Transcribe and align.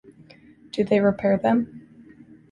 Do 0.71 0.83
they 0.83 0.99
repair 0.99 1.37
them? 1.37 1.87